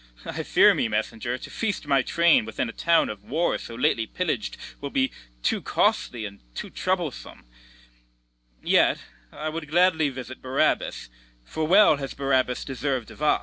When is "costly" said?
5.61-6.25